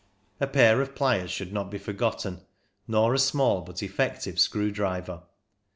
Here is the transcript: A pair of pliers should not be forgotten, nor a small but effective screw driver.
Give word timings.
A 0.39 0.47
pair 0.47 0.81
of 0.81 0.95
pliers 0.95 1.29
should 1.29 1.53
not 1.53 1.69
be 1.69 1.77
forgotten, 1.77 2.41
nor 2.87 3.13
a 3.13 3.19
small 3.19 3.61
but 3.61 3.83
effective 3.83 4.39
screw 4.39 4.71
driver. 4.71 5.21